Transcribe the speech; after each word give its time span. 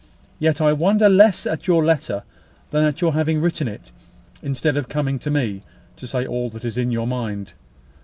Yet 0.39 0.59
I 0.61 0.73
wonder 0.73 1.07
less 1.07 1.45
at 1.45 1.67
your 1.67 1.85
letter 1.85 2.23
than 2.71 2.85
at 2.85 3.01
your 3.01 3.13
having 3.13 3.39
written 3.39 3.67
it 3.67 3.91
instead 4.41 4.75
of 4.75 4.89
coming 4.89 5.19
to 5.19 5.29
me, 5.29 5.61
to 5.97 6.07
say 6.07 6.25
all 6.25 6.49
that 6.49 6.65
is 6.65 6.75
in 6.75 6.89
your 6.89 7.05
mind. 7.05 7.53